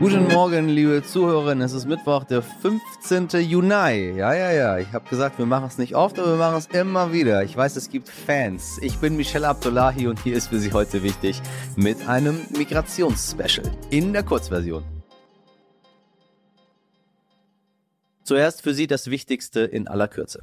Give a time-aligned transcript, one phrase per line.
[0.00, 1.60] Guten Morgen, liebe Zuhörerinnen.
[1.60, 3.28] Es ist Mittwoch, der 15.
[3.42, 4.16] Juni.
[4.16, 4.78] Ja, ja, ja.
[4.78, 7.44] Ich habe gesagt, wir machen es nicht oft, aber wir machen es immer wieder.
[7.44, 8.78] Ich weiß, es gibt Fans.
[8.80, 11.42] Ich bin Michelle Abdullahi und hier ist für Sie heute wichtig
[11.76, 14.82] mit einem Migrationsspecial in der Kurzversion.
[18.24, 20.40] Zuerst für Sie das Wichtigste in aller Kürze.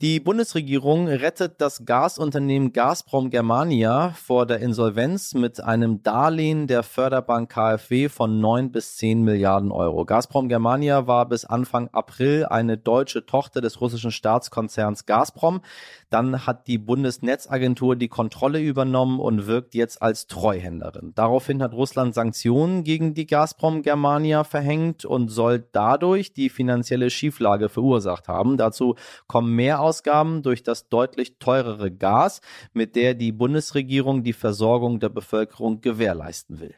[0.00, 7.50] Die Bundesregierung rettet das Gasunternehmen Gazprom Germania vor der Insolvenz mit einem Darlehen der Förderbank
[7.50, 10.04] KfW von 9 bis 10 Milliarden Euro.
[10.04, 15.62] Gazprom Germania war bis Anfang April eine deutsche Tochter des russischen Staatskonzerns Gazprom.
[16.10, 21.10] Dann hat die Bundesnetzagentur die Kontrolle übernommen und wirkt jetzt als Treuhänderin.
[21.16, 27.68] Daraufhin hat Russland Sanktionen gegen die Gazprom Germania verhängt und soll dadurch die finanzielle Schieflage
[27.68, 28.56] verursacht haben.
[28.56, 28.94] Dazu
[29.26, 32.42] kommen mehr Mehrausgaben durch das deutlich teurere Gas,
[32.74, 36.74] mit der die Bundesregierung die Versorgung der Bevölkerung gewährleisten will.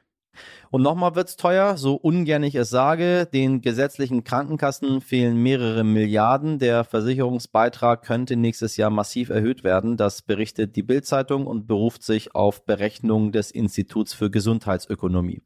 [0.71, 3.27] Und nochmal wird's teuer, so ungern ich es sage.
[3.27, 6.61] Den gesetzlichen Krankenkassen fehlen mehrere Milliarden.
[6.61, 9.97] Der Versicherungsbeitrag könnte nächstes Jahr massiv erhöht werden.
[9.97, 15.43] Das berichtet die Bildzeitung und beruft sich auf Berechnungen des Instituts für Gesundheitsökonomie.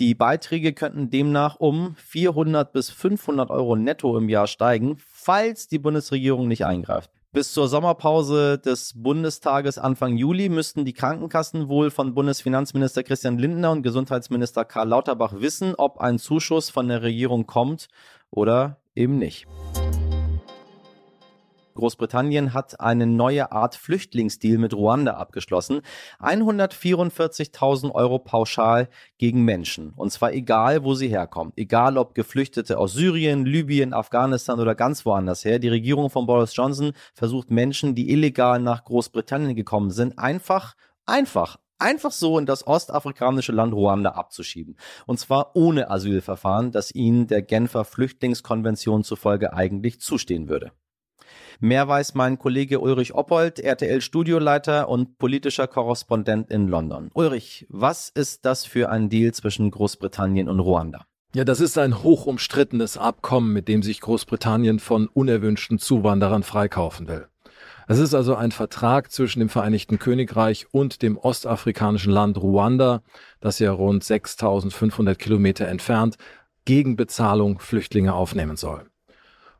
[0.00, 5.78] Die Beiträge könnten demnach um 400 bis 500 Euro netto im Jahr steigen, falls die
[5.78, 7.10] Bundesregierung nicht eingreift.
[7.34, 13.72] Bis zur Sommerpause des Bundestages Anfang Juli müssten die Krankenkassen wohl von Bundesfinanzminister Christian Lindner
[13.72, 17.88] und Gesundheitsminister Karl Lauterbach wissen, ob ein Zuschuss von der Regierung kommt
[18.30, 19.48] oder eben nicht.
[21.74, 25.82] Großbritannien hat eine neue Art Flüchtlingsdeal mit Ruanda abgeschlossen.
[26.20, 29.90] 144.000 Euro pauschal gegen Menschen.
[29.90, 31.52] Und zwar egal, wo sie herkommen.
[31.56, 35.58] Egal, ob Geflüchtete aus Syrien, Libyen, Afghanistan oder ganz woanders her.
[35.58, 40.74] Die Regierung von Boris Johnson versucht Menschen, die illegal nach Großbritannien gekommen sind, einfach,
[41.06, 44.76] einfach einfach so in das ostafrikanische Land Ruanda abzuschieben.
[45.06, 50.72] Und zwar ohne Asylverfahren, das ihnen der Genfer Flüchtlingskonvention zufolge eigentlich zustehen würde.
[51.64, 57.10] Mehr weiß mein Kollege Ulrich Oppold, RTL-Studioleiter und politischer Korrespondent in London.
[57.14, 61.06] Ulrich, was ist das für ein Deal zwischen Großbritannien und Ruanda?
[61.34, 67.08] Ja, das ist ein hoch umstrittenes Abkommen, mit dem sich Großbritannien von unerwünschten Zuwanderern freikaufen
[67.08, 67.28] will.
[67.88, 73.00] Es ist also ein Vertrag zwischen dem Vereinigten Königreich und dem ostafrikanischen Land Ruanda,
[73.40, 76.18] das ja rund 6500 Kilometer entfernt
[76.66, 78.84] gegen Bezahlung Flüchtlinge aufnehmen soll.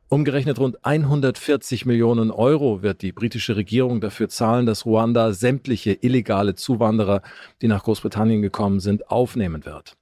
[0.07, 6.53] Umgerechnet rund 140 Millionen Euro wird die britische Regierung dafür zahlen, dass Ruanda sämtliche illegale
[6.53, 7.23] Zuwanderer,
[7.63, 9.97] die nach Großbritannien gekommen sind, aufnehmen wird.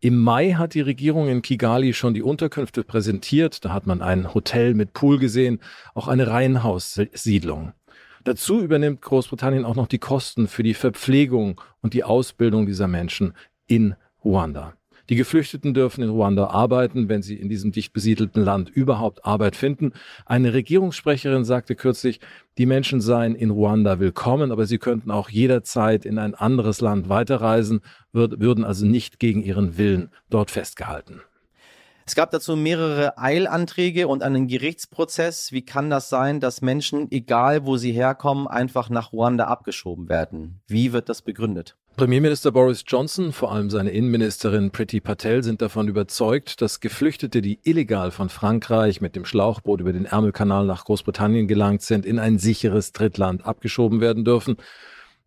[0.00, 3.64] Im Mai hat die Regierung in Kigali schon die Unterkünfte präsentiert.
[3.64, 5.60] Da hat man ein Hotel mit Pool gesehen,
[5.94, 7.72] auch eine Reihenhaussiedlung.
[8.24, 13.34] Dazu übernimmt Großbritannien auch noch die Kosten für die Verpflegung und die Ausbildung dieser Menschen
[13.66, 13.94] in
[14.24, 14.74] Ruanda.
[15.10, 19.54] Die Geflüchteten dürfen in Ruanda arbeiten, wenn sie in diesem dicht besiedelten Land überhaupt Arbeit
[19.54, 19.92] finden.
[20.24, 22.20] Eine Regierungssprecherin sagte kürzlich,
[22.56, 27.10] die Menschen seien in Ruanda willkommen, aber sie könnten auch jederzeit in ein anderes Land
[27.10, 27.82] weiterreisen,
[28.12, 31.20] würden also nicht gegen ihren Willen dort festgehalten.
[32.06, 35.52] Es gab dazu mehrere Eilanträge und einen Gerichtsprozess.
[35.52, 40.60] Wie kann das sein, dass Menschen, egal wo sie herkommen, einfach nach Ruanda abgeschoben werden?
[40.66, 41.76] Wie wird das begründet?
[41.96, 47.60] Premierminister Boris Johnson, vor allem seine Innenministerin Priti Patel sind davon überzeugt, dass Geflüchtete, die
[47.62, 52.40] illegal von Frankreich mit dem Schlauchboot über den Ärmelkanal nach Großbritannien gelangt sind, in ein
[52.40, 54.56] sicheres Drittland abgeschoben werden dürfen.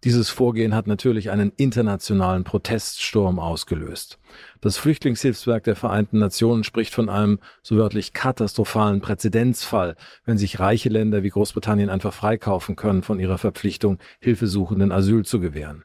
[0.03, 4.19] Dieses Vorgehen hat natürlich einen internationalen Proteststurm ausgelöst.
[4.59, 9.95] Das Flüchtlingshilfswerk der Vereinten Nationen spricht von einem so wörtlich katastrophalen Präzedenzfall,
[10.25, 15.39] wenn sich reiche Länder wie Großbritannien einfach freikaufen können von ihrer Verpflichtung, Hilfesuchenden Asyl zu
[15.39, 15.83] gewähren.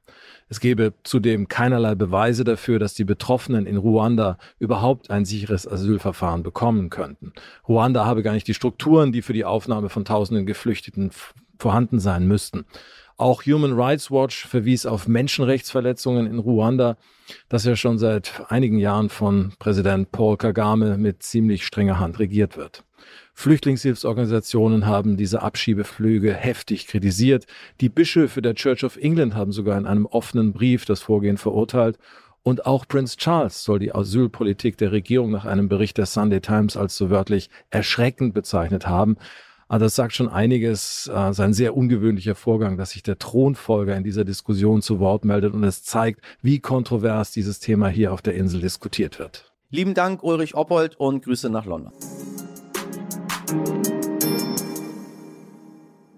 [0.52, 6.42] Es gebe zudem keinerlei Beweise dafür, dass die Betroffenen in Ruanda überhaupt ein sicheres Asylverfahren
[6.42, 7.32] bekommen könnten.
[7.66, 11.10] Ruanda habe gar nicht die Strukturen, die für die Aufnahme von tausenden Geflüchteten
[11.58, 12.66] vorhanden sein müssten.
[13.16, 16.96] Auch Human Rights Watch verwies auf Menschenrechtsverletzungen in Ruanda,
[17.48, 22.56] das ja schon seit einigen Jahren von Präsident Paul Kagame mit ziemlich strenger Hand regiert
[22.56, 22.84] wird.
[23.34, 27.46] Flüchtlingshilfsorganisationen haben diese Abschiebeflüge heftig kritisiert.
[27.80, 31.98] Die Bischöfe der Church of England haben sogar in einem offenen Brief das Vorgehen verurteilt.
[32.44, 36.76] Und auch Prince Charles soll die Asylpolitik der Regierung nach einem Bericht der Sunday Times
[36.76, 39.16] als so wörtlich erschreckend bezeichnet haben.
[39.72, 41.10] Also das sagt schon einiges.
[41.10, 45.24] Es ist ein sehr ungewöhnlicher Vorgang, dass sich der Thronfolger in dieser Diskussion zu Wort
[45.24, 49.50] meldet und es zeigt, wie kontrovers dieses Thema hier auf der Insel diskutiert wird.
[49.70, 51.90] Lieben Dank, Ulrich Oppold und Grüße nach London.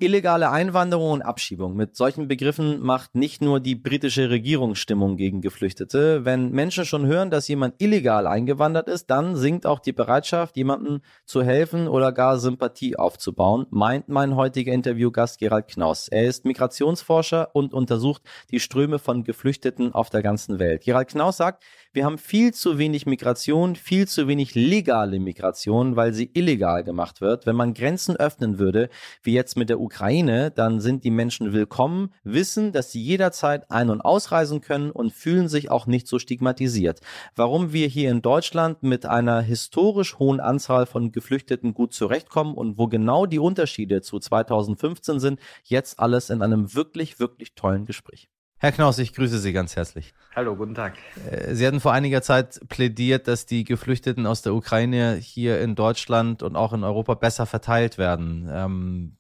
[0.00, 1.76] Illegale Einwanderung und Abschiebung.
[1.76, 6.24] Mit solchen Begriffen macht nicht nur die britische Regierung Stimmung gegen Geflüchtete.
[6.24, 11.00] Wenn Menschen schon hören, dass jemand illegal eingewandert ist, dann sinkt auch die Bereitschaft, jemandem
[11.24, 16.08] zu helfen oder gar Sympathie aufzubauen, meint mein heutiger Interviewgast Gerald Knaus.
[16.08, 20.82] Er ist Migrationsforscher und untersucht die Ströme von Geflüchteten auf der ganzen Welt.
[20.82, 21.62] Gerald Knaus sagt,
[21.94, 27.20] wir haben viel zu wenig Migration, viel zu wenig legale Migration, weil sie illegal gemacht
[27.20, 27.46] wird.
[27.46, 28.88] Wenn man Grenzen öffnen würde,
[29.22, 33.90] wie jetzt mit der Ukraine, dann sind die Menschen willkommen, wissen, dass sie jederzeit ein-
[33.90, 37.00] und ausreisen können und fühlen sich auch nicht so stigmatisiert.
[37.36, 42.76] Warum wir hier in Deutschland mit einer historisch hohen Anzahl von Geflüchteten gut zurechtkommen und
[42.76, 48.28] wo genau die Unterschiede zu 2015 sind, jetzt alles in einem wirklich, wirklich tollen Gespräch.
[48.64, 50.14] Herr Knaus, ich grüße Sie ganz herzlich.
[50.34, 50.94] Hallo, guten Tag.
[51.30, 55.74] Äh, Sie hatten vor einiger Zeit plädiert, dass die Geflüchteten aus der Ukraine hier in
[55.74, 58.48] Deutschland und auch in Europa besser verteilt werden.
[58.50, 59.18] Ähm,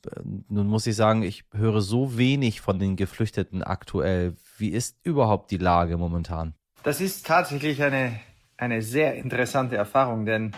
[0.48, 4.34] nun muss ich sagen, ich höre so wenig von den Geflüchteten aktuell.
[4.56, 6.54] Wie ist überhaupt die Lage momentan?
[6.82, 8.18] Das ist tatsächlich eine,
[8.56, 10.52] eine sehr interessante Erfahrung, denn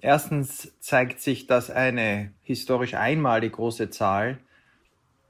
[0.00, 4.38] erstens zeigt sich, dass eine historisch einmalig große Zahl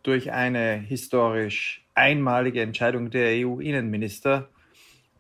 [0.03, 4.49] durch eine historisch einmalige Entscheidung der EU-Innenminister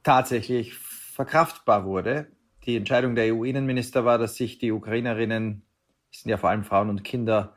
[0.02, 2.28] tatsächlich verkraftbar wurde.
[2.64, 5.62] Die Entscheidung der EU-Innenminister war, dass sich die Ukrainerinnen,
[6.10, 7.56] das sind ja vor allem Frauen und Kinder,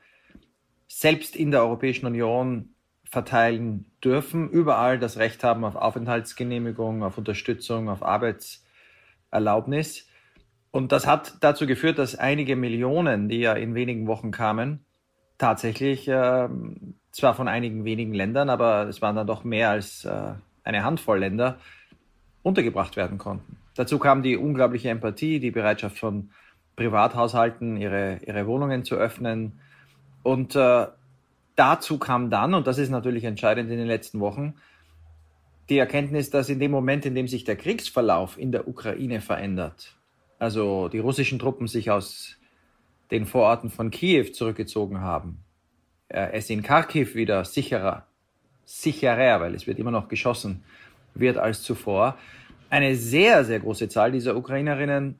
[0.87, 7.89] selbst in der Europäischen Union verteilen dürfen, überall das Recht haben auf Aufenthaltsgenehmigung, auf Unterstützung,
[7.89, 10.07] auf Arbeitserlaubnis.
[10.71, 14.85] Und das hat dazu geführt, dass einige Millionen, die ja in wenigen Wochen kamen,
[15.41, 16.47] tatsächlich äh,
[17.11, 20.33] zwar von einigen wenigen Ländern, aber es waren dann doch mehr als äh,
[20.63, 21.57] eine Handvoll Länder,
[22.43, 23.57] untergebracht werden konnten.
[23.75, 26.29] Dazu kam die unglaubliche Empathie, die Bereitschaft von
[26.75, 29.59] Privathaushalten, ihre, ihre Wohnungen zu öffnen.
[30.23, 30.87] Und äh,
[31.55, 34.55] dazu kam dann, und das ist natürlich entscheidend in den letzten Wochen,
[35.69, 39.95] die Erkenntnis, dass in dem Moment, in dem sich der Kriegsverlauf in der Ukraine verändert,
[40.37, 42.40] also die russischen Truppen sich aus
[43.11, 45.43] den Vororten von Kiew zurückgezogen haben,
[46.07, 48.05] es in Kharkiv wieder sicherer,
[48.65, 50.63] sicherer, weil es wird immer noch geschossen,
[51.13, 52.17] wird als zuvor,
[52.69, 55.19] eine sehr, sehr große Zahl dieser Ukrainerinnen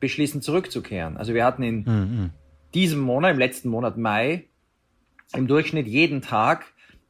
[0.00, 1.16] beschließen zurückzukehren.
[1.16, 2.30] Also wir hatten in mhm.
[2.72, 4.44] diesem Monat, im letzten Monat Mai,
[5.34, 6.66] im Durchschnitt jeden Tag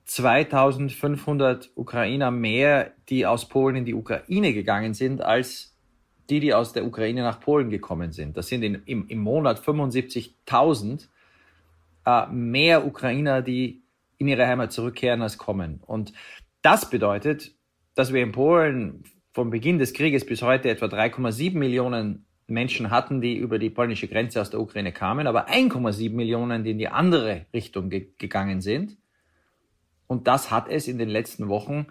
[0.07, 5.74] 2500 Ukrainer mehr, die aus Polen in die Ukraine gegangen sind, als
[6.31, 8.37] die, die aus der Ukraine nach Polen gekommen sind.
[8.37, 11.09] Das sind in, im, im Monat 75.000
[12.07, 13.83] äh, mehr Ukrainer, die
[14.19, 15.81] in ihre Heimat zurückkehren, als kommen.
[15.85, 16.13] Und
[16.63, 17.53] das bedeutet,
[17.95, 23.21] dass wir in Polen vom Beginn des Krieges bis heute etwa 3,7 Millionen Menschen hatten,
[23.21, 26.89] die über die polnische Grenze aus der Ukraine kamen, aber 1,7 Millionen, die in die
[26.89, 28.97] andere Richtung ge gegangen sind.
[30.07, 31.87] Und das hat es in den letzten Wochen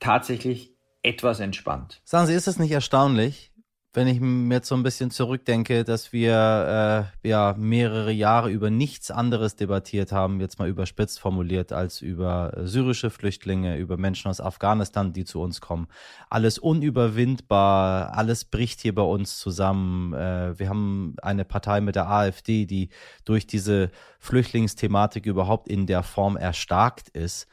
[0.00, 2.00] tatsächlich etwas entspannt.
[2.04, 3.52] Sagen Sie, ist es nicht erstaunlich,
[3.96, 8.68] wenn ich mir jetzt so ein bisschen zurückdenke, dass wir äh, ja mehrere Jahre über
[8.68, 14.28] nichts anderes debattiert haben, jetzt mal überspitzt formuliert, als über äh, syrische Flüchtlinge, über Menschen
[14.28, 15.88] aus Afghanistan, die zu uns kommen.
[16.28, 20.12] Alles unüberwindbar, alles bricht hier bei uns zusammen.
[20.12, 22.90] Äh, wir haben eine Partei mit der AfD, die
[23.24, 27.48] durch diese Flüchtlingsthematik überhaupt in der Form erstarkt ist.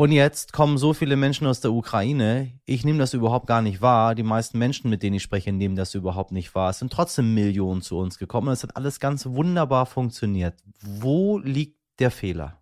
[0.00, 2.52] Und jetzt kommen so viele Menschen aus der Ukraine.
[2.66, 4.14] Ich nehme das überhaupt gar nicht wahr.
[4.14, 6.70] Die meisten Menschen, mit denen ich spreche, nehmen das überhaupt nicht wahr.
[6.70, 8.52] Es sind trotzdem Millionen zu uns gekommen.
[8.52, 10.54] Es hat alles ganz wunderbar funktioniert.
[10.80, 12.60] Wo liegt der Fehler?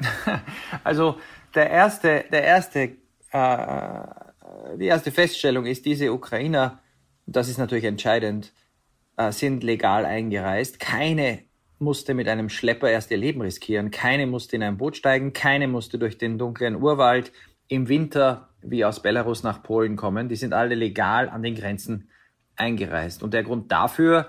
[0.82, 1.18] Also
[1.54, 2.96] der erste, der erste,
[3.32, 6.78] äh, die erste Feststellung ist, diese Ukrainer,
[7.26, 8.54] das ist natürlich entscheidend,
[9.18, 10.80] äh, sind legal eingereist.
[10.80, 11.40] Keine
[11.80, 13.90] musste mit einem Schlepper erst ihr Leben riskieren.
[13.90, 17.32] Keine musste in ein Boot steigen, keine musste durch den dunklen Urwald
[17.68, 20.28] im Winter wie aus Belarus nach Polen kommen.
[20.28, 22.10] Die sind alle legal an den Grenzen
[22.56, 23.22] eingereist.
[23.22, 24.28] Und der Grund dafür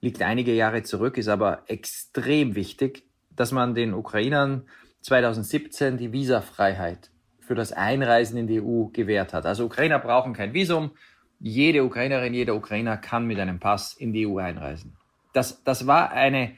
[0.00, 4.66] liegt einige Jahre zurück, ist aber extrem wichtig, dass man den Ukrainern
[5.02, 9.44] 2017 die Visafreiheit für das Einreisen in die EU gewährt hat.
[9.44, 10.92] Also Ukrainer brauchen kein Visum.
[11.40, 14.96] Jede Ukrainerin, jeder Ukrainer kann mit einem Pass in die EU einreisen.
[15.34, 16.52] Das, das war eine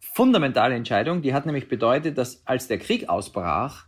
[0.00, 3.86] fundamentale Entscheidung, die hat nämlich bedeutet, dass als der Krieg ausbrach,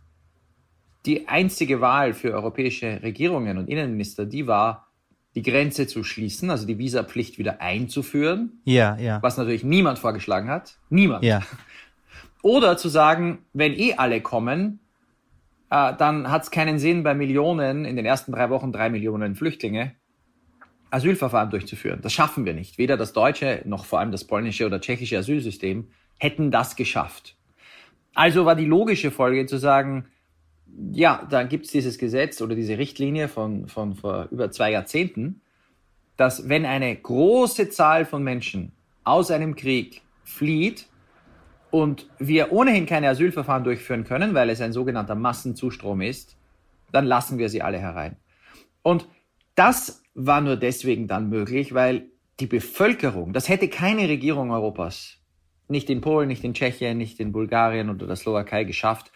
[1.05, 4.87] die einzige Wahl für europäische Regierungen und Innenminister, die war,
[5.35, 8.61] die Grenze zu schließen, also die Visapflicht wieder einzuführen.
[8.65, 9.21] Ja, ja.
[9.21, 10.77] Was natürlich niemand vorgeschlagen hat.
[10.89, 11.23] Niemand.
[11.23, 11.41] Ja.
[12.43, 14.79] Oder zu sagen, wenn eh alle kommen,
[15.69, 19.35] äh, dann hat es keinen Sinn, bei Millionen, in den ersten drei Wochen drei Millionen
[19.35, 19.95] Flüchtlinge,
[20.93, 22.01] Asylverfahren durchzuführen.
[22.01, 22.77] Das schaffen wir nicht.
[22.77, 25.87] Weder das deutsche noch vor allem das polnische oder tschechische Asylsystem
[26.19, 27.35] hätten das geschafft.
[28.13, 30.05] Also war die logische Folge zu sagen,
[30.91, 35.41] ja, dann gibt es dieses Gesetz oder diese Richtlinie von, von vor über zwei Jahrzehnten,
[36.15, 38.71] dass wenn eine große Zahl von Menschen
[39.03, 40.87] aus einem Krieg flieht
[41.71, 46.37] und wir ohnehin keine Asylverfahren durchführen können, weil es ein sogenannter Massenzustrom ist,
[46.91, 48.15] dann lassen wir sie alle herein.
[48.83, 49.07] Und
[49.55, 55.19] das war nur deswegen dann möglich, weil die Bevölkerung, das hätte keine Regierung Europas,
[55.67, 59.11] nicht in Polen, nicht in Tschechien, nicht in Bulgarien oder der Slowakei geschafft,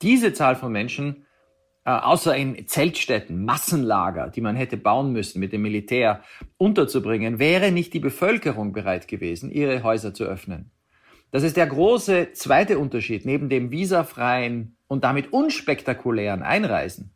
[0.00, 1.26] diese Zahl von Menschen,
[1.84, 6.22] äh, außer in Zeltstätten, Massenlager, die man hätte bauen müssen mit dem Militär,
[6.56, 10.70] unterzubringen, wäre nicht die Bevölkerung bereit gewesen, ihre Häuser zu öffnen.
[11.30, 17.14] Das ist der große zweite Unterschied neben dem visafreien und damit unspektakulären Einreisen.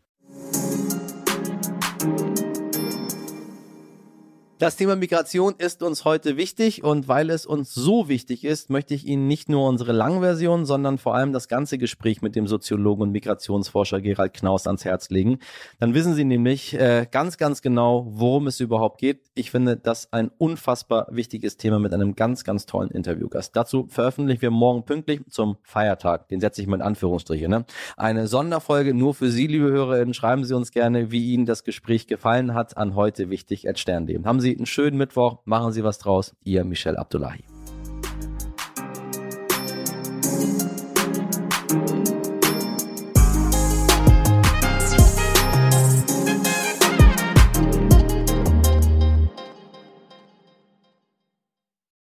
[4.59, 8.95] Das Thema Migration ist uns heute wichtig und weil es uns so wichtig ist, möchte
[8.95, 13.03] ich Ihnen nicht nur unsere Langversion, sondern vor allem das ganze Gespräch mit dem Soziologen
[13.03, 15.41] und Migrationsforscher Gerald Knaus ans Herz legen.
[15.79, 19.21] Dann wissen Sie nämlich äh, ganz, ganz genau, worum es überhaupt geht.
[19.35, 23.55] Ich finde das ein unfassbar wichtiges Thema mit einem ganz, ganz tollen Interviewgast.
[23.55, 26.29] Dazu veröffentlichen wir morgen pünktlich zum Feiertag.
[26.29, 27.47] Den setze ich mal in Anführungsstriche.
[27.47, 27.67] Ne?
[27.99, 30.15] Eine Sonderfolge nur für Sie, liebe Hörerinnen.
[30.15, 34.25] Schreiben Sie uns gerne, wie Ihnen das Gespräch gefallen hat an heute wichtig at Stern.de.
[34.25, 36.37] Haben Sie Sie einen schönen Mittwoch, machen Sie was draus.
[36.45, 37.43] Ihr Michel Abdullahi.